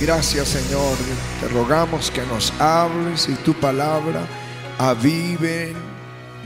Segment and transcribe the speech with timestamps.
[0.00, 0.96] Gracias Señor,
[1.40, 4.26] te rogamos que nos hables y tu palabra
[4.78, 5.72] avive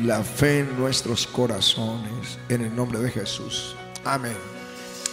[0.02, 2.38] la fe en nuestros corazones.
[2.48, 3.74] En el nombre de Jesús.
[4.04, 4.36] Amén.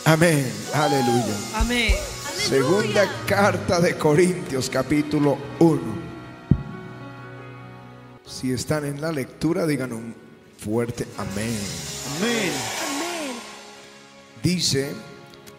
[0.04, 0.52] Amén.
[0.74, 1.36] Aleluya.
[1.56, 1.96] Amén.
[2.38, 5.82] Segunda carta de Corintios capítulo 1.
[8.26, 10.14] Si están en la lectura, digan un
[10.58, 11.58] fuerte amén.
[12.18, 12.52] Amén.
[14.44, 14.94] Dice,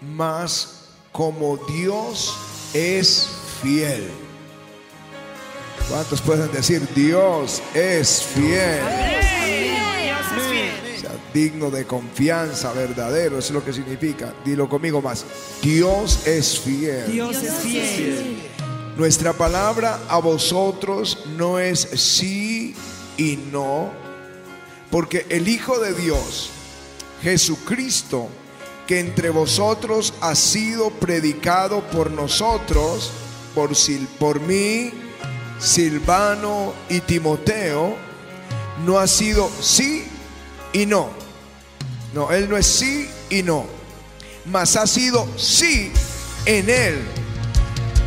[0.01, 2.37] mas como Dios
[2.77, 3.29] es
[3.63, 4.09] fiel.
[5.89, 8.80] ¿Cuántos pueden decir Dios es fiel?
[10.03, 10.97] Dios es fiel.
[10.97, 14.34] O sea, digno de confianza, verdadero, eso es lo que significa.
[14.45, 15.25] Dilo conmigo más.
[15.62, 17.11] Dios es fiel.
[17.11, 18.37] Dios es fiel.
[18.98, 22.75] Nuestra palabra a vosotros no es sí
[23.17, 23.91] y no,
[24.91, 26.51] porque el Hijo de Dios,
[27.23, 28.29] Jesucristo,
[28.87, 33.11] que entre vosotros ha sido predicado por nosotros,
[33.55, 33.71] por,
[34.19, 34.93] por mí,
[35.59, 37.97] Silvano y Timoteo,
[38.84, 40.06] no ha sido sí
[40.73, 41.11] y no.
[42.15, 43.67] No, él no es sí y no,
[44.47, 45.93] mas ha sido sí
[46.47, 47.05] en él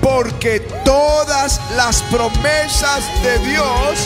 [0.02, 4.00] porque todas las promesas de Dios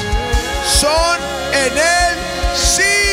[0.79, 1.19] son
[1.53, 2.17] en Él
[2.55, 3.12] sí.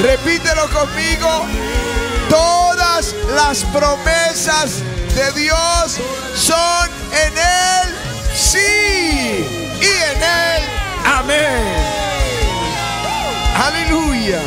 [0.00, 1.46] Repítelo conmigo.
[2.28, 4.82] Todas las promesas
[5.14, 5.98] de Dios
[6.34, 7.94] son en Él
[8.34, 9.44] sí.
[9.80, 10.62] Y en Él
[11.04, 11.64] amén.
[13.56, 14.40] Aleluya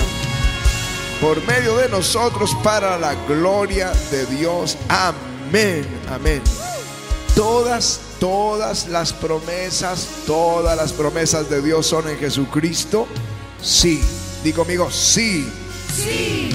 [1.22, 4.78] por medio de nosotros para la gloria de Dios.
[4.90, 6.42] Amén, amén.
[7.36, 13.08] Todas, todas las promesas, todas las promesas de Dios son en Jesucristo.
[13.62, 14.02] Sí.
[14.44, 15.48] Di conmigo, sí.
[15.96, 16.50] Sí.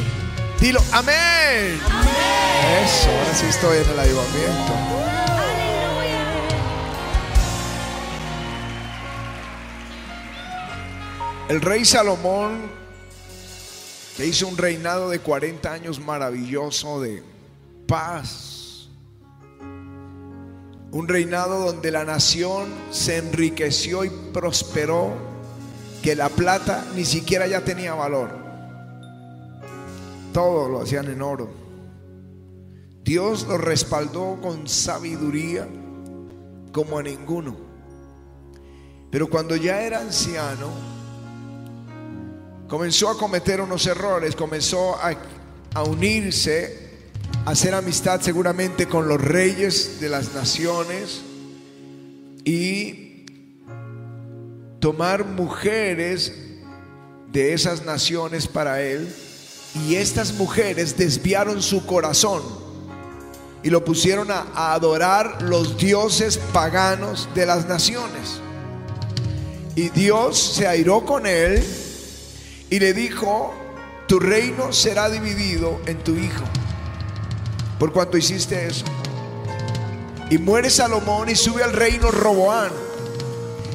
[0.60, 1.80] Dilo, amén.
[2.84, 4.72] Eso, ahora sí estoy en el avivamiento.
[11.48, 12.76] El rey Salomón
[14.16, 17.22] que hizo un reinado de 40 años maravilloso de
[17.86, 18.88] paz.
[20.90, 25.12] Un reinado donde la nación se enriqueció y prosperó,
[26.06, 28.30] que la plata ni siquiera ya tenía valor.
[30.32, 31.50] Todo lo hacían en oro.
[33.02, 35.66] Dios lo respaldó con sabiduría
[36.70, 37.56] como a ninguno.
[39.10, 40.68] Pero cuando ya era anciano,
[42.68, 45.12] comenzó a cometer unos errores, comenzó a,
[45.74, 47.00] a unirse,
[47.44, 51.20] a hacer amistad seguramente con los reyes de las naciones
[52.44, 53.05] y
[54.80, 56.32] tomar mujeres
[57.32, 59.14] de esas naciones para él.
[59.86, 62.42] Y estas mujeres desviaron su corazón
[63.62, 68.40] y lo pusieron a, adorar los dioses paganos de las naciones.
[69.74, 71.62] Y Dios se airó con él
[72.70, 73.52] y le dijo,
[74.08, 76.44] tu reino será dividido en tu hijo,
[77.78, 78.86] por cuanto hiciste eso.
[80.30, 82.85] Y muere Salomón y sube al reino Roboán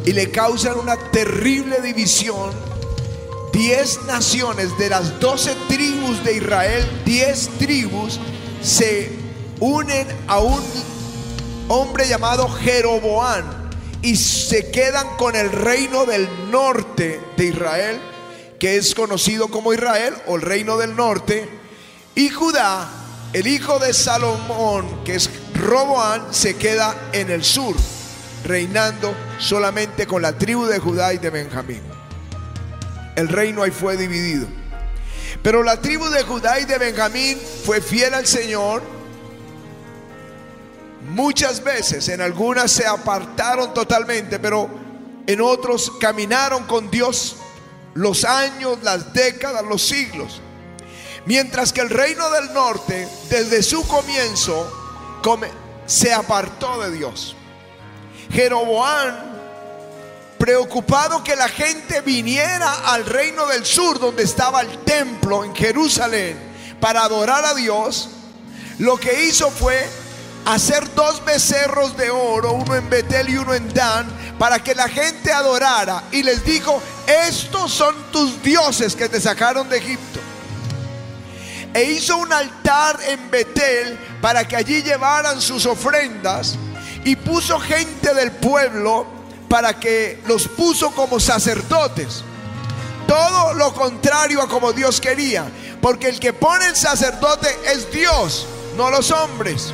[0.05, 2.51] y le causan una terrible división.
[3.53, 8.19] Diez naciones de las doce tribus de Israel, diez tribus
[8.61, 9.11] se
[9.59, 10.63] unen a un
[11.67, 13.69] hombre llamado Jeroboán
[14.01, 18.01] y se quedan con el reino del norte de Israel
[18.61, 21.49] que es conocido como Israel o el reino del norte,
[22.13, 22.87] y Judá,
[23.33, 27.75] el hijo de Salomón, que es Roboán, se queda en el sur,
[28.43, 31.81] reinando solamente con la tribu de Judá y de Benjamín.
[33.15, 34.47] El reino ahí fue dividido.
[35.43, 38.83] Pero la tribu de Judá y de Benjamín fue fiel al Señor.
[41.09, 44.69] Muchas veces, en algunas se apartaron totalmente, pero
[45.25, 47.37] en otros caminaron con Dios
[47.93, 50.41] los años, las décadas, los siglos.
[51.25, 54.71] Mientras que el reino del norte, desde su comienzo,
[55.85, 57.35] se apartó de Dios.
[58.31, 59.31] Jeroboán,
[60.37, 66.37] preocupado que la gente viniera al reino del sur, donde estaba el templo en Jerusalén,
[66.79, 68.09] para adorar a Dios,
[68.79, 69.87] lo que hizo fue
[70.45, 74.07] hacer dos becerros de oro, uno en Betel y uno en Dan,
[74.39, 76.03] para que la gente adorara.
[76.11, 80.19] Y les dijo, estos son tus dioses que te sacaron de Egipto.
[81.73, 86.57] E hizo un altar en Betel para que allí llevaran sus ofrendas.
[87.03, 89.05] Y puso gente del pueblo
[89.49, 92.23] para que los puso como sacerdotes.
[93.07, 95.45] todo lo contrario a como Dios quería.
[95.81, 99.73] Porque el que pone el sacerdote es Dios, no los hombres.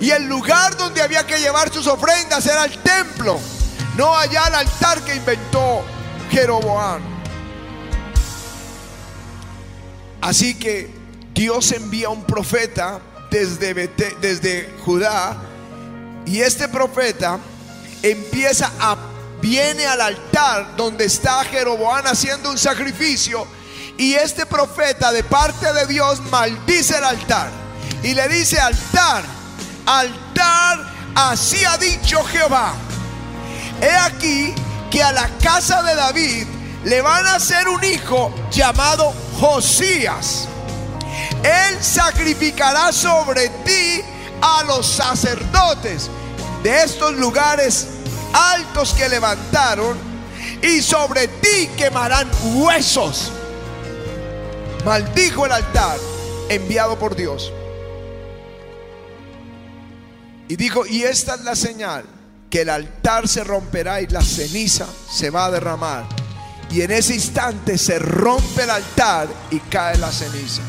[0.00, 3.40] Y el lugar donde había que llevar sus ofrendas era el templo,
[3.96, 5.82] no allá el altar que inventó
[6.30, 7.00] Jeroboam.
[10.20, 10.90] Así que
[11.32, 13.00] Dios envía un profeta
[13.30, 13.72] desde,
[14.20, 15.47] desde Judá
[16.28, 17.38] y este profeta
[18.02, 18.96] empieza a
[19.40, 23.46] viene al altar donde está Jeroboam haciendo un sacrificio
[23.96, 27.50] y este profeta de parte de Dios maldice el altar
[28.02, 29.24] y le dice altar,
[29.86, 32.74] altar, así ha dicho Jehová.
[33.80, 34.54] He aquí
[34.90, 36.46] que a la casa de David
[36.84, 40.46] le van a hacer un hijo llamado Josías.
[41.42, 44.02] Él sacrificará sobre ti
[44.40, 46.10] a los sacerdotes
[46.62, 47.86] de estos lugares
[48.32, 49.96] altos que levantaron
[50.62, 53.32] y sobre ti quemarán huesos.
[54.84, 55.98] Maldijo el altar
[56.48, 57.52] enviado por Dios.
[60.48, 62.04] Y dijo, y esta es la señal,
[62.48, 66.06] que el altar se romperá y la ceniza se va a derramar.
[66.70, 70.62] Y en ese instante se rompe el altar y cae la ceniza.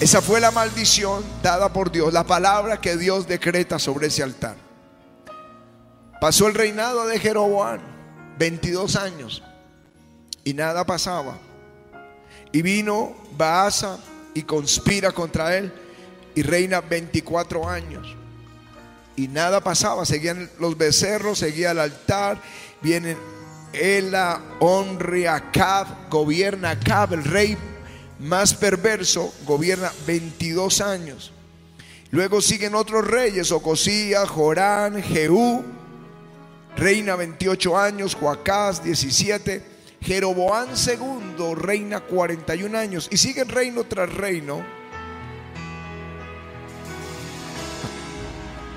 [0.00, 4.54] Esa fue la maldición dada por Dios, la palabra que Dios decreta sobre ese altar.
[6.20, 7.80] Pasó el reinado de Jeroboam,
[8.38, 9.42] 22 años,
[10.44, 11.36] y nada pasaba.
[12.52, 13.98] Y vino Baasa
[14.34, 15.72] y conspira contra él
[16.36, 18.14] y reina 24 años.
[19.16, 22.40] Y nada pasaba, seguían los becerros, seguía el altar,
[22.80, 23.18] vienen
[23.72, 27.58] Ela, Onri, Acab, gobierna Acab, el rey
[28.20, 31.32] más perverso, gobierna 22 años.
[32.10, 35.64] Luego siguen otros reyes, Ocosías, Jorán, Jehú,
[36.76, 39.62] reina 28 años, Joacás 17,
[40.00, 44.64] Jeroboán II reina 41 años y siguen reino tras reino.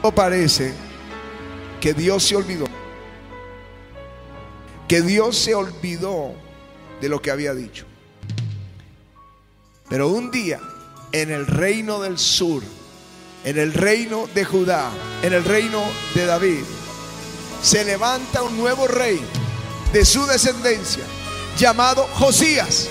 [0.03, 0.73] No parece
[1.79, 2.65] que Dios se olvidó,
[4.87, 6.33] que Dios se olvidó
[6.99, 7.90] de lo que había dicho.
[9.91, 10.57] Pero un día,
[11.11, 12.63] en el reino del sur,
[13.43, 14.89] en el reino de Judá,
[15.21, 15.83] en el reino
[16.15, 16.63] de David,
[17.61, 19.19] se levanta un nuevo rey
[19.91, 21.03] de su descendencia
[21.57, 22.88] llamado Josías.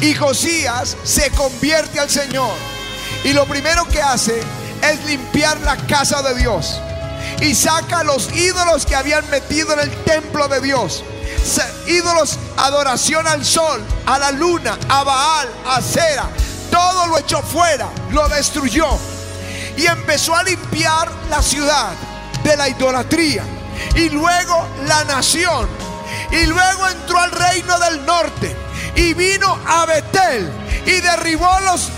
[0.00, 2.56] Y Josías se convierte al Señor.
[3.22, 4.40] Y lo primero que hace
[4.82, 6.80] es limpiar la casa de Dios.
[7.40, 11.04] Y saca los ídolos que habían metido en el templo de Dios.
[11.86, 16.28] Ídolos, adoración al sol, a la luna, a Baal, a Cera.
[16.70, 18.86] Todo lo echó fuera, lo destruyó.
[19.76, 21.92] Y empezó a limpiar la ciudad
[22.42, 23.44] de la idolatría.
[23.94, 25.68] Y luego la nación.
[26.30, 28.56] Y luego entró al reino del norte.
[28.96, 30.50] Y vino a Betel.
[30.86, 31.88] Y derribó los,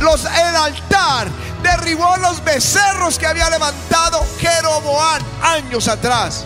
[0.00, 1.28] los, el altar.
[1.66, 6.44] Derribó los becerros que había levantado Jeroboam años atrás.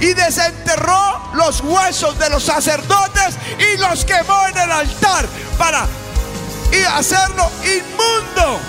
[0.00, 5.26] Y desenterró los huesos de los sacerdotes y los quemó en el altar
[5.58, 5.86] para
[6.72, 8.60] y hacerlo inmundo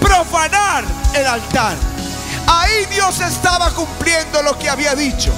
[0.00, 1.76] profanar el altar.
[2.46, 5.32] Ahí Dios estaba cumpliendo lo que había dicho.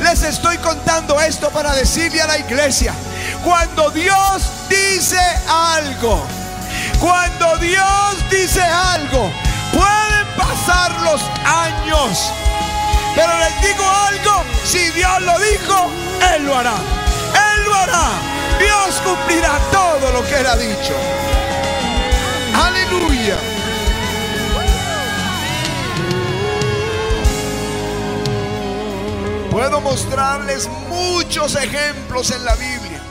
[0.00, 2.92] Les estoy contando esto para decirle a la iglesia,
[3.44, 6.26] cuando Dios dice algo,
[7.04, 9.30] cuando Dios dice algo,
[9.74, 12.32] pueden pasar los años.
[13.14, 15.90] Pero les digo algo, si Dios lo dijo,
[16.34, 16.72] Él lo hará.
[16.72, 18.08] Él lo hará.
[18.58, 20.94] Dios cumplirá todo lo que Él ha dicho.
[22.54, 23.36] Aleluya.
[29.50, 33.02] Puedo mostrarles muchos ejemplos en la Biblia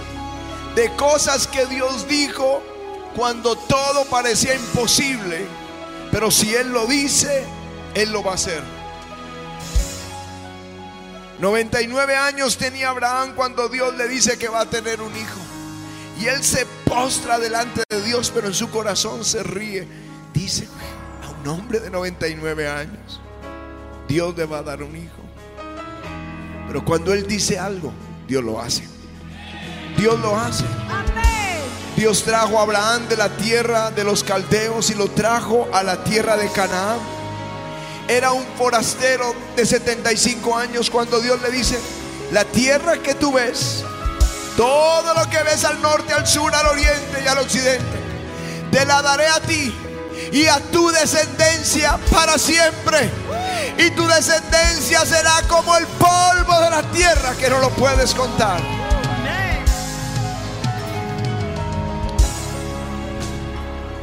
[0.74, 2.73] de cosas que Dios dijo
[3.16, 5.46] cuando todo parecía imposible,
[6.12, 7.44] pero si Él lo dice,
[7.94, 8.62] Él lo va a hacer.
[11.40, 15.40] 99 años tenía Abraham cuando Dios le dice que va a tener un hijo.
[16.20, 19.88] Y él se postra delante de Dios, pero en su corazón se ríe.
[20.34, 20.68] Dice,
[21.22, 23.20] a un hombre de 99 años,
[24.08, 25.22] Dios le va a dar un hijo.
[26.68, 27.92] Pero cuando él dice algo,
[28.28, 28.88] Dios lo hace.
[29.98, 30.64] Dios lo hace.
[32.04, 36.04] Dios trajo a Abraham de la tierra de los caldeos y lo trajo a la
[36.04, 37.00] tierra de Canaán.
[38.10, 41.80] Era un forastero de 75 años cuando Dios le dice,
[42.34, 43.86] la tierra que tú ves,
[44.58, 47.86] todo lo que ves al norte, al sur, al oriente y al occidente,
[48.70, 49.74] te la daré a ti
[50.34, 53.10] y a tu descendencia para siempre.
[53.78, 58.83] Y tu descendencia será como el polvo de la tierra que no lo puedes contar.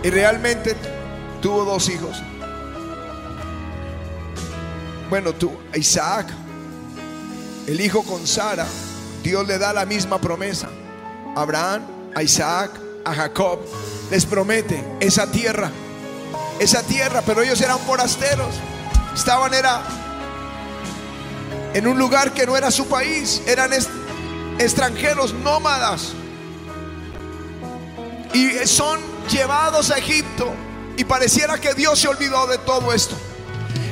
[0.03, 0.75] Y realmente
[1.43, 2.23] tuvo dos hijos.
[5.11, 6.29] Bueno, tú, Isaac,
[7.67, 8.67] el hijo con Sara,
[9.23, 10.69] Dios le da la misma promesa.
[11.37, 11.83] Abraham,
[12.15, 12.71] a Isaac,
[13.05, 13.61] a Jacob,
[14.11, 15.71] les promete esa tierra,
[16.59, 18.55] esa tierra, pero ellos eran forasteros.
[19.15, 19.83] Estaban era
[21.75, 23.71] en un lugar que no era su país, eran
[24.59, 26.13] extranjeros nómadas.
[28.33, 30.53] Y son llevados a Egipto
[30.97, 33.17] y pareciera que Dios se olvidó de todo esto.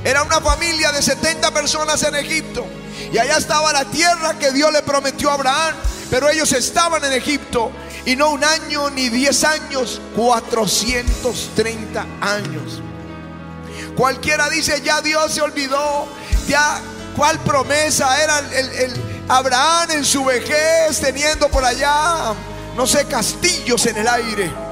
[0.04, 2.66] Era una familia de 70 personas en Egipto.
[3.12, 5.74] Y allá estaba la tierra que Dios le prometió a Abraham.
[6.10, 7.72] Pero ellos estaban en Egipto.
[8.04, 12.80] Y no un año ni 10 años, 430 años.
[13.96, 16.06] Cualquiera dice, ya Dios se olvidó.
[16.46, 16.80] Ya,
[17.16, 18.92] ¿cuál promesa era el,
[19.28, 22.32] Abraham en su vejez teniendo por allá,
[22.76, 24.67] no sé, castillos en el aire?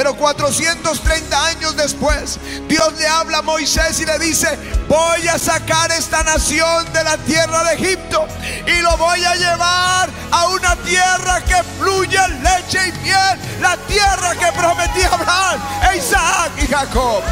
[0.00, 4.48] Pero 430 años después, Dios le habla a Moisés y le dice,
[4.88, 8.26] voy a sacar esta nación de la tierra de Egipto
[8.66, 14.34] y lo voy a llevar a una tierra que fluye leche y miel, la tierra
[14.36, 15.60] que prometí a Abraham,
[15.92, 17.22] e Isaac y Jacob.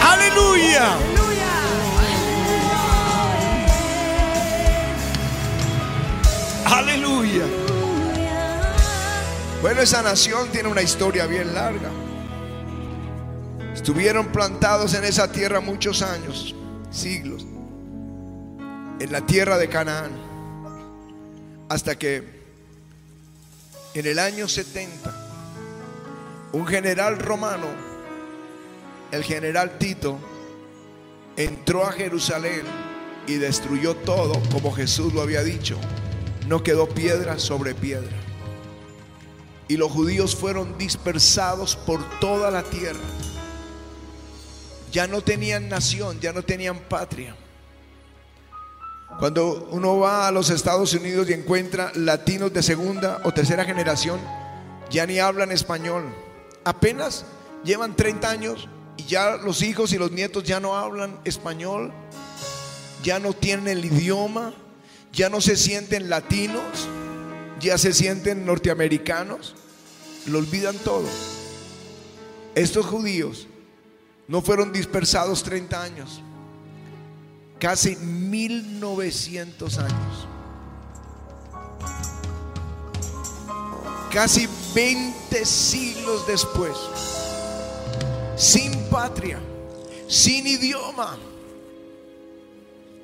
[0.00, 0.90] Aleluya.
[6.64, 7.57] Aleluya.
[9.60, 11.90] Bueno, esa nación tiene una historia bien larga.
[13.74, 16.54] Estuvieron plantados en esa tierra muchos años,
[16.92, 17.44] siglos,
[19.00, 20.12] en la tierra de Canaán,
[21.68, 22.22] hasta que
[23.94, 25.12] en el año 70,
[26.52, 27.66] un general romano,
[29.10, 30.18] el general Tito,
[31.36, 32.62] entró a Jerusalén
[33.26, 35.76] y destruyó todo como Jesús lo había dicho.
[36.46, 38.27] No quedó piedra sobre piedra
[39.68, 42.98] y los judíos fueron dispersados por toda la tierra.
[44.90, 47.36] Ya no tenían nación, ya no tenían patria.
[49.18, 54.18] Cuando uno va a los Estados Unidos y encuentra latinos de segunda o tercera generación,
[54.90, 56.04] ya ni hablan español.
[56.64, 57.26] Apenas
[57.62, 61.92] llevan 30 años y ya los hijos y los nietos ya no hablan español,
[63.02, 64.54] ya no tienen el idioma,
[65.12, 66.88] ya no se sienten latinos
[67.60, 69.54] ya se sienten norteamericanos,
[70.26, 71.08] lo olvidan todo.
[72.54, 73.46] Estos judíos
[74.26, 76.20] no fueron dispersados 30 años,
[77.58, 80.28] casi 1900 años.
[84.10, 86.72] Casi 20 siglos después,
[88.36, 89.38] sin patria,
[90.08, 91.18] sin idioma.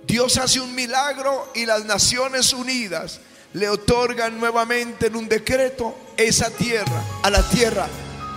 [0.06, 3.20] Dios hace un milagro y las Naciones Unidas
[3.54, 7.86] le otorgan nuevamente en un decreto esa tierra, a la tierra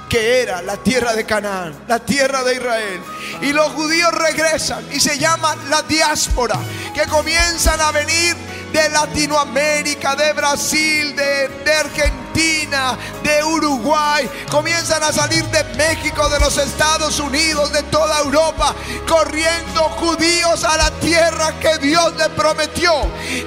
[0.07, 3.01] que era la tierra de Canaán, la tierra de Israel.
[3.41, 6.57] Y los judíos regresan y se llama la diáspora,
[6.93, 8.35] que comienzan a venir
[8.71, 16.55] de Latinoamérica, de Brasil, de, Argentina de Uruguay, comienzan a salir de México, de los
[16.59, 18.75] Estados Unidos, de toda Europa,
[19.07, 22.93] corriendo judíos a la tierra que Dios les prometió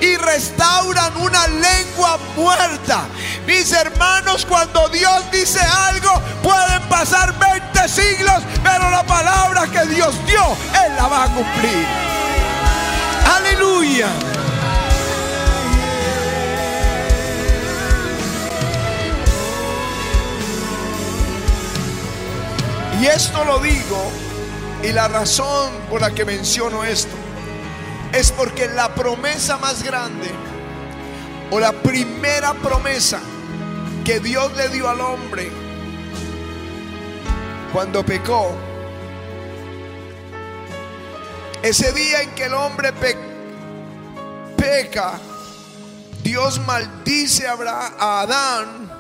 [0.01, 3.05] y restauran una lengua muerta.
[3.47, 6.11] Mis hermanos, cuando Dios dice algo,
[6.43, 10.43] pueden pasar 20 siglos, pero la palabra que Dios dio,
[10.85, 11.87] Él la va a cumplir.
[13.37, 14.30] Aleluya.
[23.01, 24.13] Y esto lo digo,
[24.83, 27.15] y la razón por la que menciono esto,
[28.13, 30.29] es porque la promesa más grande,
[31.51, 33.19] o la primera promesa
[34.05, 35.51] que Dios le dio al hombre
[37.73, 38.55] cuando pecó,
[41.63, 42.93] ese día en que el hombre
[44.59, 45.19] peca,
[46.23, 48.93] Dios maldice a Adán,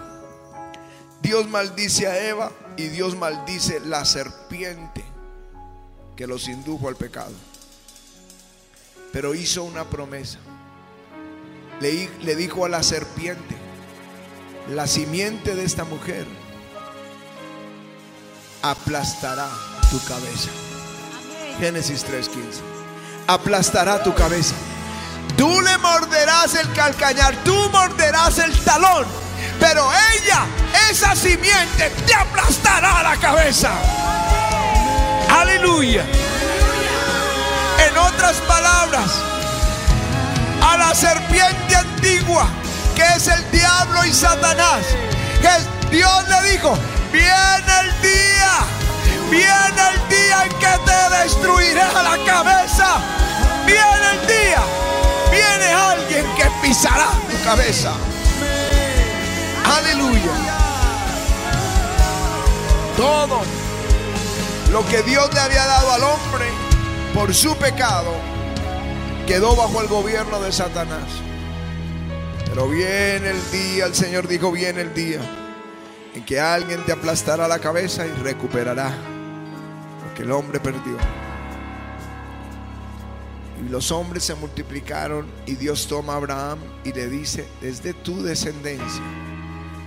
[1.21, 2.51] Dios maldice a Eva
[2.81, 5.05] y Dios maldice la serpiente
[6.17, 7.35] que los indujo al pecado.
[9.13, 10.39] Pero hizo una promesa.
[11.81, 13.57] Le, le dijo a la serpiente,
[14.71, 16.27] la simiente de esta mujer
[18.63, 19.49] aplastará
[19.91, 20.51] tu cabeza.
[21.59, 22.61] Génesis 3:15.
[23.27, 24.55] Aplastará tu cabeza.
[25.37, 29.30] Tú le morderás el calcañar, tú morderás el talón
[29.61, 30.47] pero ella,
[30.91, 33.71] esa simiente, te aplastará la cabeza.
[35.39, 36.05] Aleluya.
[37.87, 39.11] En otras palabras,
[40.63, 42.49] a la serpiente antigua,
[42.97, 44.85] que es el diablo y Satanás,
[45.41, 46.77] que Dios le dijo,
[47.13, 48.53] Viene el día.
[49.31, 52.99] Viene el día en que te destruirá la cabeza.
[53.67, 54.63] Viene el día.
[55.31, 57.93] Viene alguien que pisará tu cabeza.
[59.91, 60.33] Aleluya.
[62.97, 63.41] Todo
[64.71, 66.47] lo que Dios le había dado al hombre
[67.13, 68.13] por su pecado
[69.27, 71.09] quedó bajo el gobierno de Satanás.
[72.47, 75.21] Pero viene el día, el Señor dijo, viene el día
[76.15, 80.99] en que alguien te aplastará la cabeza y recuperará lo que el hombre perdió.
[83.65, 88.23] Y los hombres se multiplicaron y Dios toma a Abraham y le dice, desde tu
[88.23, 89.03] descendencia,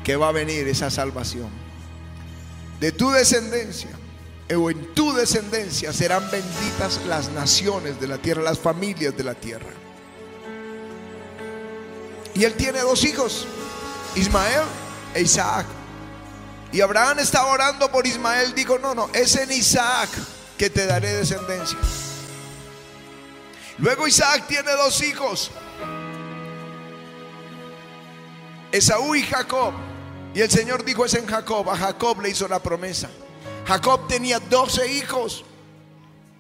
[0.04, 1.50] que va a venir esa salvación.
[2.80, 3.90] De tu descendencia,
[4.54, 9.36] o en tu descendencia serán benditas las naciones de la tierra, las familias de la
[9.36, 9.70] tierra.
[12.36, 13.48] Y él tiene dos hijos,
[14.16, 14.64] Ismael
[15.14, 15.66] e Isaac.
[16.72, 20.10] Y Abraham estaba orando por Ismael, dijo, no, no, es en Isaac
[20.58, 21.78] que te daré descendencia.
[23.78, 25.52] Luego Isaac tiene dos hijos,
[28.72, 29.93] Esaú y Jacob.
[30.34, 33.10] Y el Señor dijo es en Jacob, a Jacob le hizo la promesa.
[33.66, 35.46] Jacob tenía doce hijos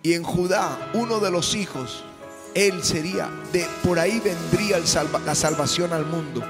[0.02, 2.04] y en Judá uno de los hijos,
[2.56, 6.44] él sería, de por ahí vendría el salva, la salvación al mundo,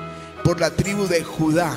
[0.44, 1.74] por la tribu de Judá.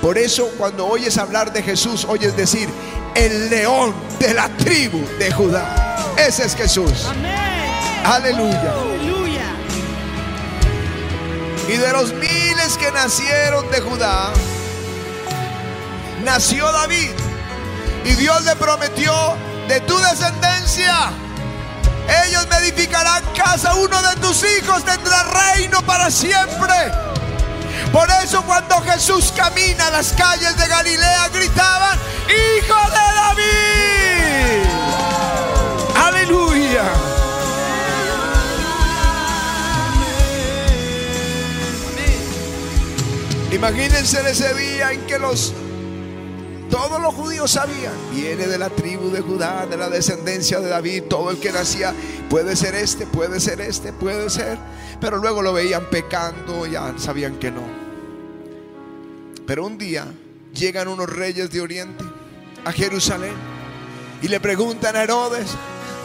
[0.00, 2.68] Por eso cuando oyes hablar de Jesús, oyes decir,
[3.14, 6.14] el león de la tribu de Judá.
[6.16, 7.06] Ese es Jesús.
[7.06, 7.34] Amén.
[8.04, 8.72] Aleluya.
[8.72, 9.44] Aleluya.
[11.68, 14.32] Y de los miles que nacieron de Judá,
[16.22, 17.12] nació David.
[18.04, 19.12] Y Dios le prometió,
[19.68, 21.12] de tu descendencia,
[22.26, 26.74] ellos me edificarán casa, uno de tus hijos tendrá reino para siempre.
[27.92, 34.66] Por eso cuando Jesús camina a las calles de Galilea gritaban, Hijo de David.
[35.96, 36.84] Aleluya.
[43.52, 45.52] Imagínense ese día en que los
[46.70, 51.04] todos los judíos sabían, viene de la tribu de Judá, de la descendencia de David,
[51.04, 51.92] todo el que nacía,
[52.28, 54.56] puede ser este, puede ser este, puede ser,
[55.00, 57.62] pero luego lo veían pecando, ya sabían que no.
[59.46, 60.06] Pero un día
[60.54, 62.04] llegan unos reyes de Oriente
[62.64, 63.34] a Jerusalén
[64.22, 65.50] y le preguntan a Herodes,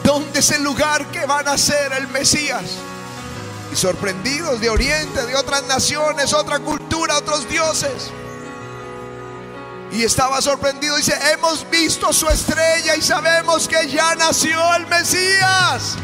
[0.02, 2.64] ¿dónde es el lugar que van a ser el Mesías?
[3.72, 8.10] Y sorprendidos de Oriente, de otras naciones, otra cultura, otros dioses.
[9.92, 10.96] Y estaba sorprendido.
[10.96, 15.96] Dice, hemos visto su estrella y sabemos que ya nació el Mesías.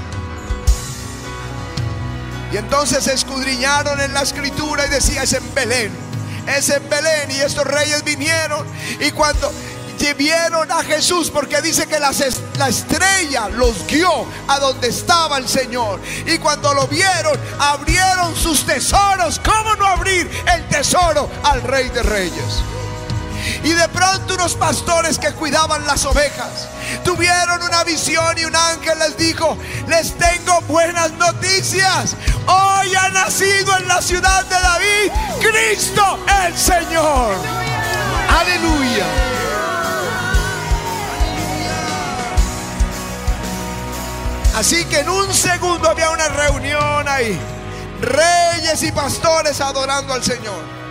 [2.52, 5.92] Y entonces escudriñaron en la escritura y decía, es en Belén.
[6.46, 7.30] Es en Belén.
[7.30, 8.66] Y estos reyes vinieron.
[9.00, 9.52] Y cuando
[10.14, 12.22] vieron a Jesús, porque dice que las
[12.58, 16.00] la estrella los guió a donde estaba el Señor.
[16.26, 19.40] Y cuando lo vieron, abrieron sus tesoros.
[19.44, 22.81] ¿Cómo no abrir el tesoro al Rey de Reyes?
[23.64, 26.68] Y de pronto unos pastores que cuidaban las ovejas
[27.04, 29.56] tuvieron una visión y un ángel les dijo,
[29.88, 32.16] les tengo buenas noticias.
[32.46, 37.36] Hoy ha nacido en la ciudad de David Cristo el Señor.
[38.28, 39.06] Aleluya.
[44.54, 47.38] Así que en un segundo había una reunión ahí.
[48.00, 50.81] Reyes y pastores adorando al Señor.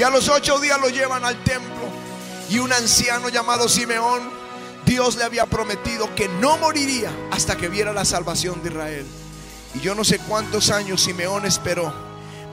[0.00, 1.82] Y a los ocho días lo llevan al templo.
[2.48, 4.30] Y un anciano llamado Simeón,
[4.86, 9.06] Dios le había prometido que no moriría hasta que viera la salvación de Israel.
[9.74, 11.92] Y yo no sé cuántos años Simeón esperó,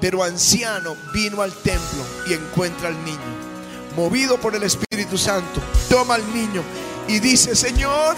[0.02, 3.18] pero anciano vino al templo y encuentra al niño.
[3.96, 6.62] Movido por el Espíritu Santo, toma al niño
[7.08, 8.18] y dice, Señor,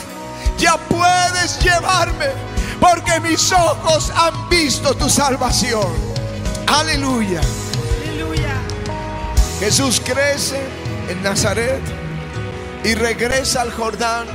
[0.57, 2.31] ya puedes llevarme,
[2.79, 5.85] porque mis ojos han visto tu salvación.
[6.65, 7.41] Aleluya.
[9.59, 10.57] Jesús crece
[11.09, 11.81] en Nazaret
[12.85, 14.25] y regresa al Jordán.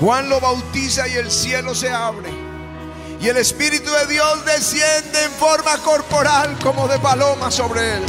[0.00, 2.30] Juan lo bautiza y el cielo se abre.
[3.20, 8.02] Y el Espíritu de Dios desciende en forma corporal como de paloma sobre él.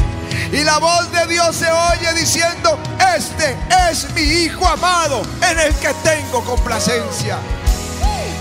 [0.53, 2.79] Y la voz de Dios se oye diciendo,
[3.15, 3.57] este
[3.89, 7.37] es mi Hijo amado en el que tengo complacencia.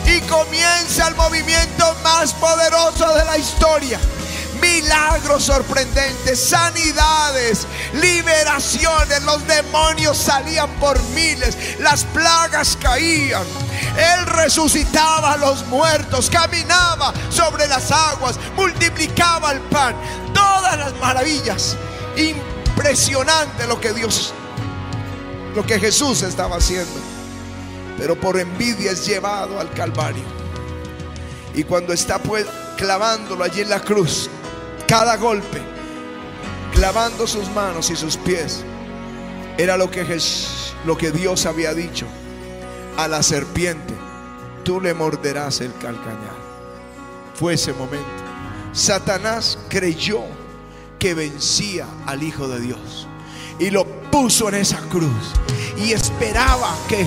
[0.07, 3.98] Y comienza el movimiento más poderoso de la historia.
[4.64, 13.44] Milagros sorprendentes, sanidades, liberaciones, los demonios salían por miles, las plagas caían.
[13.98, 19.94] Él resucitaba a los muertos, caminaba sobre las aguas, multiplicaba el pan,
[20.33, 21.77] todas las maravillas
[22.16, 24.33] impresionante lo que Dios,
[25.55, 27.00] lo que Jesús estaba haciendo.
[27.98, 30.24] Pero por envidia es llevado al Calvario.
[31.55, 32.46] Y cuando está pues
[32.79, 34.31] clavándolo allí en la cruz,
[34.87, 35.61] cada golpe,
[36.75, 38.64] clavando sus manos y sus pies,
[39.57, 42.07] era lo que, Jes- lo que Dios había dicho
[42.97, 43.94] a la serpiente,
[44.64, 46.44] tú le morderás el calcañar.
[47.35, 48.07] Fue ese momento.
[48.73, 50.20] Satanás creyó
[50.99, 53.07] que vencía al Hijo de Dios
[53.59, 55.33] y lo puso en esa cruz
[55.77, 57.07] y esperaba que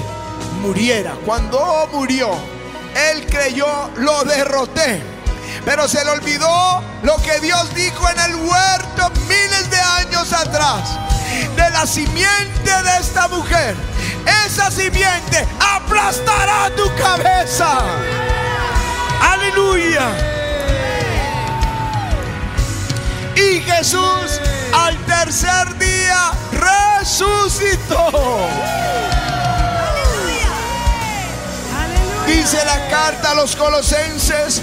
[0.61, 1.15] muriera.
[1.25, 2.29] Cuando murió,
[3.11, 5.01] él creyó, lo derroté.
[5.67, 10.97] Pero se le olvidó lo que Dios dijo en el huerto miles de años atrás.
[11.57, 13.75] De la simiente de esta mujer.
[14.45, 17.79] Esa simiente aplastará tu cabeza.
[19.21, 20.07] Aleluya.
[23.35, 24.39] Y Jesús
[24.73, 28.09] al tercer día resucitó.
[32.25, 34.61] Dice la carta a los colosenses,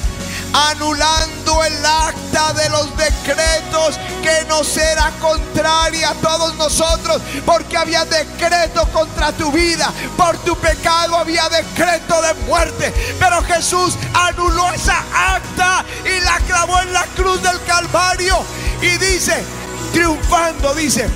[0.54, 8.04] anulando el acta de los decretos que nos era contraria a todos nosotros, porque había
[8.04, 15.02] decreto contra tu vida, por tu pecado había decreto de muerte, pero Jesús anuló esa
[15.12, 18.38] acta y la clavó en la cruz del Calvario
[18.80, 19.44] y dice,
[19.92, 21.08] triunfando, dice,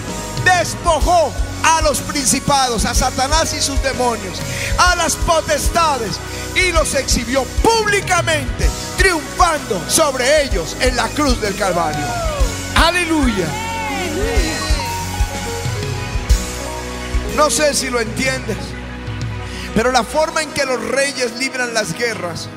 [0.45, 4.39] despojó a los principados, a Satanás y sus demonios,
[4.79, 6.19] a las potestades
[6.55, 8.69] y los exhibió públicamente,
[8.99, 12.05] triunfando sobre ellos en la cruz del Calvario.
[12.77, 13.47] Aleluya.
[17.37, 18.59] No sé si lo entiendes,
[19.75, 22.49] pero la forma en que los reyes libran las guerras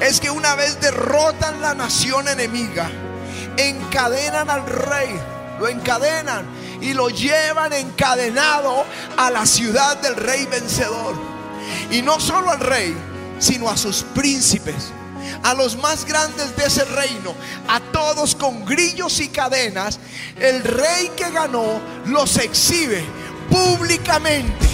[0.00, 2.90] es que una vez derrotan la nación enemiga,
[3.58, 5.20] encadenan al rey,
[5.60, 6.46] lo encadenan
[6.80, 8.84] y lo llevan encadenado
[9.16, 11.14] a la ciudad del rey vencedor.
[11.90, 12.96] Y no solo al rey,
[13.38, 14.92] sino a sus príncipes,
[15.42, 17.34] a los más grandes de ese reino,
[17.68, 19.98] a todos con grillos y cadenas.
[20.38, 23.04] El rey que ganó los exhibe
[23.50, 24.66] públicamente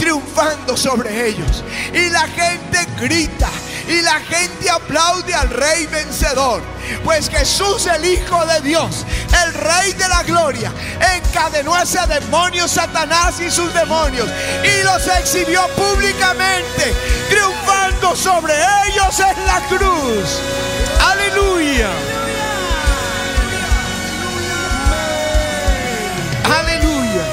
[0.00, 1.62] triunfando sobre ellos.
[1.92, 3.50] Y la gente grita
[3.86, 6.62] y la gente aplaude al rey vencedor.
[7.04, 9.04] Pues Jesús, el Hijo de Dios,
[9.44, 10.72] el Rey de la Gloria,
[11.16, 14.28] encadenó a ese demonio Satanás y sus demonios
[14.64, 16.94] y los exhibió públicamente,
[17.28, 18.54] triunfando sobre
[18.86, 20.40] ellos en la cruz.
[21.00, 21.90] Aleluya.
[26.44, 27.24] Aleluya.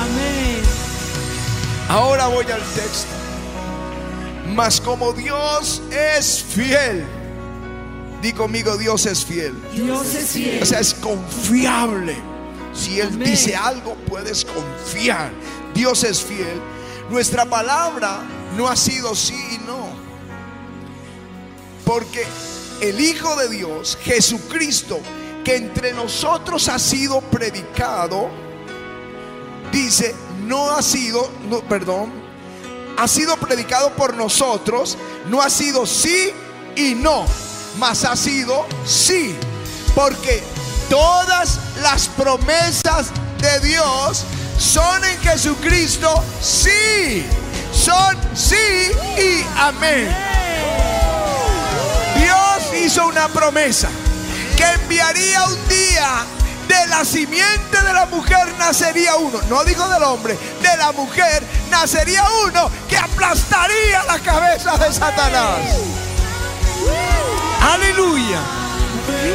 [0.00, 0.62] Amén.
[1.88, 3.10] Ahora voy al texto.
[4.54, 7.04] Mas como Dios es fiel,
[8.22, 9.54] di conmigo, Dios es fiel.
[9.72, 10.62] Dios es fiel.
[10.62, 12.16] O sea, es confiable.
[12.72, 13.30] Si Él Amén.
[13.30, 15.30] dice algo, puedes confiar.
[15.74, 16.60] Dios es fiel.
[17.10, 18.20] Nuestra palabra
[18.56, 19.90] no ha sido sí y no.
[21.84, 22.26] Porque
[22.80, 25.00] el Hijo de Dios, Jesucristo,
[25.44, 28.28] que entre nosotros ha sido predicado,
[29.72, 30.14] dice,
[30.46, 32.12] no ha sido, no, perdón,
[32.98, 34.96] ha sido predicado por nosotros,
[35.28, 36.30] no ha sido sí
[36.76, 37.24] y no,
[37.78, 39.34] mas ha sido sí,
[39.94, 40.42] porque
[40.88, 43.10] todas las promesas
[43.40, 44.24] de Dios
[44.58, 47.24] son en Jesucristo sí,
[47.82, 50.08] son sí y amén.
[52.16, 53.88] Dios hizo una promesa
[54.56, 56.24] que enviaría un día
[56.68, 61.42] de la simiente de la mujer nacería uno, no digo del hombre, de la mujer
[61.70, 65.58] nacería uno que aplastaría la cabeza de Satanás.
[67.60, 68.61] Aleluya.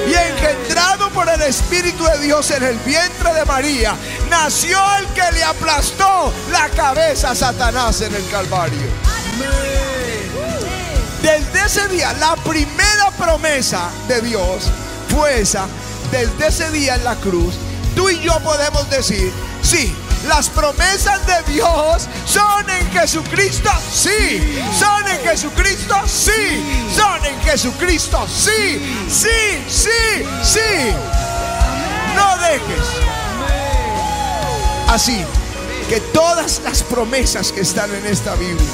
[0.07, 3.95] Y engendrado por el Espíritu de Dios en el vientre de María,
[4.29, 8.87] nació el que le aplastó la cabeza a Satanás en el Calvario.
[11.21, 14.71] Desde ese día, la primera promesa de Dios
[15.09, 15.67] fue esa.
[16.11, 17.55] Desde ese día en la cruz,
[17.95, 19.93] tú y yo podemos decir, sí,
[20.25, 28.27] las promesas de Dios son en Jesucristo, sí, son en Jesucristo, sí, son en Jesucristo,
[28.27, 30.93] sí, sí, sí, sí.
[32.15, 32.87] No dejes
[34.87, 35.23] así
[35.89, 38.67] que todas las promesas que están en esta Biblia,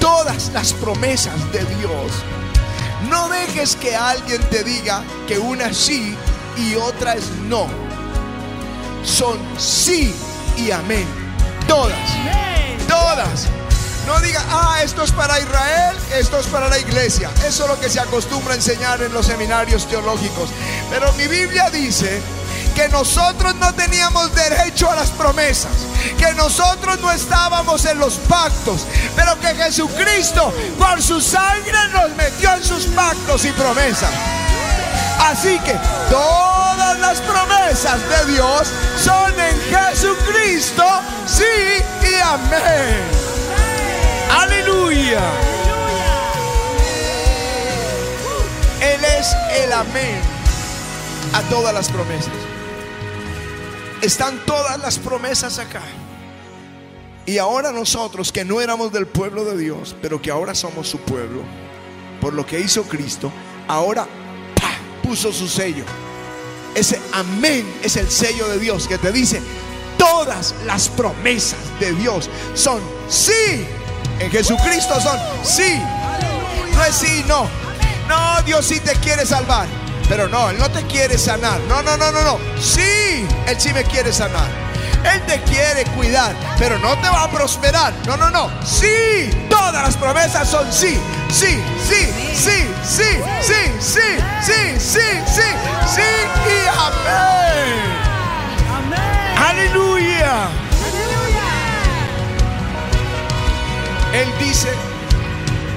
[0.00, 2.12] todas las promesas de Dios,
[3.08, 6.16] no dejes que alguien te diga que una sí
[6.56, 7.66] y otra es no.
[9.04, 10.14] Son sí
[10.56, 11.06] y amén.
[11.66, 12.10] Todas,
[12.88, 13.48] todas.
[14.06, 17.30] No diga, ah, esto es para Israel, esto es para la iglesia.
[17.46, 20.50] Eso es lo que se acostumbra a enseñar en los seminarios teológicos.
[20.90, 22.20] Pero mi Biblia dice
[22.74, 25.72] que nosotros no teníamos derecho a las promesas,
[26.18, 32.54] que nosotros no estábamos en los pactos, pero que Jesucristo por su sangre nos metió
[32.54, 34.10] en sus pactos y promesas.
[35.20, 35.76] Así que
[36.80, 40.84] todas las promesas de Dios son en Jesucristo,
[41.26, 43.02] sí y amén.
[44.30, 45.20] Aleluya.
[48.80, 50.20] Él es el amén
[51.34, 52.32] a todas las promesas.
[54.00, 55.82] Están todas las promesas acá.
[57.26, 60.98] Y ahora nosotros que no éramos del pueblo de Dios, pero que ahora somos su
[60.98, 61.42] pueblo,
[62.22, 63.30] por lo que hizo Cristo,
[63.68, 64.06] ahora
[65.02, 65.84] puso su sello.
[66.74, 69.42] Ese amén es el sello de Dios que te dice,
[69.98, 73.66] todas las promesas de Dios son sí.
[74.18, 75.80] En Jesucristo son sí.
[76.74, 77.48] No es sí, no.
[78.08, 79.66] No, Dios sí te quiere salvar.
[80.08, 81.60] Pero no, Él no te quiere sanar.
[81.68, 82.38] No, no, no, no, no.
[82.60, 84.48] Sí, Él sí me quiere sanar.
[85.04, 87.92] Él te quiere cuidar, pero no te va a prosperar.
[88.06, 88.50] No, no, no.
[88.64, 90.98] Sí, todas las promesas son sí.
[91.30, 93.04] Sí, sí, sí, sí,
[93.40, 94.00] sí, sí,
[94.40, 95.42] sí, sí, sí,
[95.94, 96.29] sí y
[104.40, 104.68] dice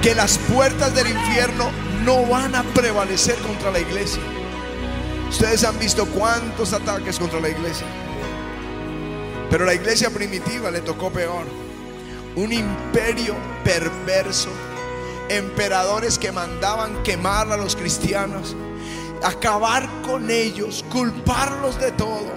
[0.02, 1.70] que las puertas del infierno
[2.04, 4.22] no van a prevalecer contra la iglesia.
[5.30, 7.86] Ustedes han visto cuántos ataques contra la iglesia.
[9.50, 11.46] Pero la iglesia primitiva le tocó peor.
[12.36, 14.50] Un imperio perverso.
[15.28, 18.54] Emperadores que mandaban quemar a los cristianos.
[19.22, 20.84] Acabar con ellos.
[20.92, 22.32] Culparlos de todo.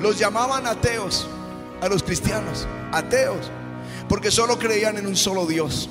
[0.00, 1.26] Los llamaban ateos
[1.80, 2.66] a los cristianos.
[2.92, 3.50] Ateos.
[4.08, 5.88] Porque solo creían en un solo Dios.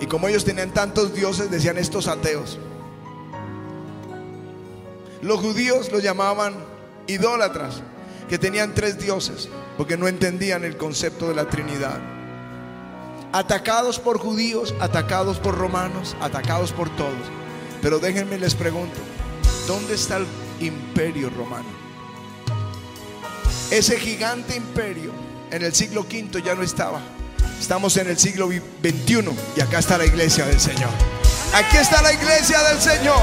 [0.00, 2.58] Y como ellos tenían tantos dioses, decían estos ateos.
[5.22, 6.54] Los judíos los llamaban
[7.06, 7.82] idólatras,
[8.28, 11.98] que tenían tres dioses, porque no entendían el concepto de la Trinidad.
[13.32, 17.12] Atacados por judíos, atacados por romanos, atacados por todos.
[17.82, 18.98] Pero déjenme les pregunto,
[19.66, 20.26] ¿dónde está el
[20.60, 21.68] imperio romano?
[23.70, 25.10] Ese gigante imperio
[25.54, 27.00] en el siglo V ya no estaba.
[27.60, 30.90] Estamos en el siglo XXI y acá está la iglesia del Señor.
[31.54, 33.22] Aquí está la iglesia del Señor.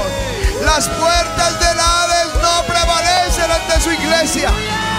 [0.64, 4.50] Las puertas del Hades no prevalecen ante su iglesia.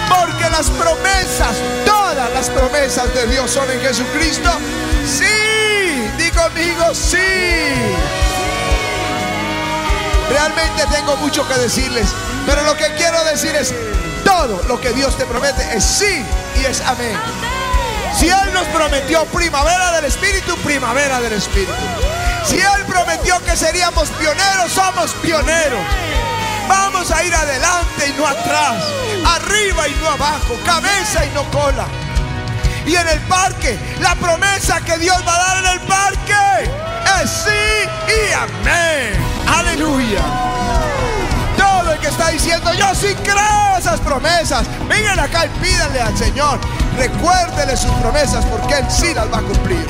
[0.08, 4.50] Porque las promesas, todas las promesas de Dios son en Jesucristo.
[5.04, 5.24] Sí,
[6.16, 7.18] di conmigo, sí.
[10.30, 12.06] Realmente tengo mucho que decirles.
[12.46, 13.74] Pero lo que quiero decir es,
[14.24, 16.24] todo lo que Dios te promete es sí
[16.60, 17.16] y es amén.
[18.18, 21.72] Si Él nos prometió primavera del Espíritu, primavera del Espíritu.
[22.46, 25.80] Si Él prometió que seríamos pioneros, somos pioneros.
[26.68, 28.82] Vamos a ir adelante y no atrás,
[29.36, 31.86] arriba y no abajo, cabeza y no cola.
[32.86, 36.70] Y en el parque, la promesa que Dios va a dar en el parque
[37.22, 39.14] es sí y amén.
[39.46, 40.22] Aleluya.
[41.94, 46.58] El que está diciendo, yo sí creo esas promesas, vengan acá y pídanle al Señor.
[46.98, 49.86] Recuérdele sus promesas porque Él sí las va a cumplir.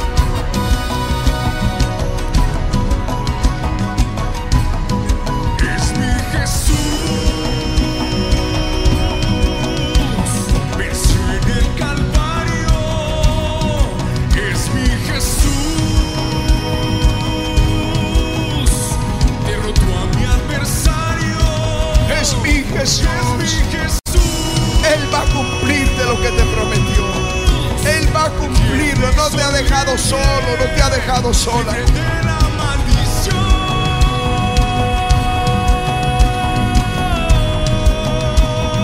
[30.04, 31.72] Solo, no te ha dejado sola.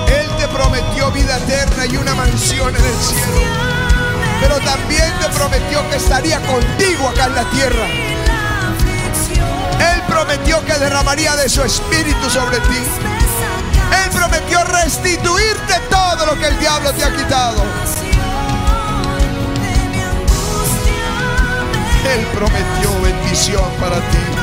[0.08, 3.40] Él te prometió vida eterna y una mansión en el cielo.
[4.40, 7.86] Pero también te prometió que estaría contigo acá en la tierra.
[9.92, 12.78] Él prometió que derramaría de su espíritu sobre ti.
[14.04, 17.62] Él prometió restituirte todo lo que el diablo te ha quitado.
[22.40, 24.39] Prometió bendición para ti.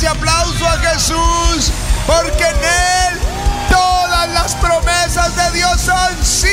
[0.00, 1.70] Ese aplauso a Jesús,
[2.06, 3.20] porque en Él
[3.68, 6.48] todas las promesas de Dios son sí.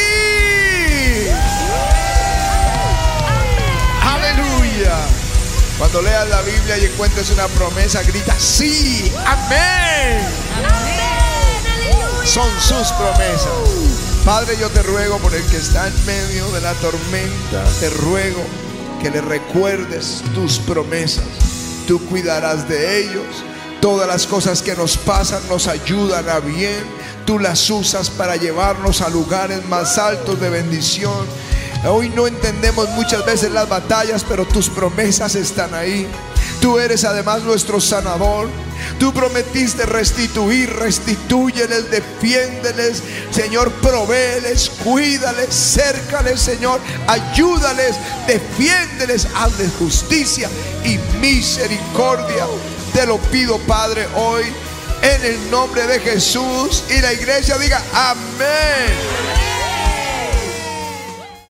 [4.04, 4.98] Aleluya.
[5.78, 10.28] Cuando leas la Biblia y encuentres una promesa, grita sí, amén.
[12.26, 13.48] Son sus promesas.
[14.26, 18.44] Padre, yo te ruego por el que está en medio de la tormenta, te ruego
[19.02, 21.47] que le recuerdes tus promesas.
[21.88, 23.44] Tú cuidarás de ellos.
[23.80, 26.84] Todas las cosas que nos pasan nos ayudan a bien.
[27.26, 31.26] Tú las usas para llevarnos a lugares más altos de bendición.
[31.88, 36.06] Hoy no entendemos muchas veces las batallas, pero tus promesas están ahí.
[36.68, 38.50] Tú eres además nuestro sanador.
[39.00, 43.02] Tú prometiste restituir, restitúyeles, defiéndeles,
[43.32, 47.96] Señor, provéeles, cuídales, cércales, Señor, ayúdales,
[48.28, 50.50] defiéndeles, hazles justicia
[50.84, 52.46] y misericordia.
[52.94, 54.44] Te lo pido, Padre, hoy
[55.04, 59.47] en el nombre de Jesús y la iglesia diga amén.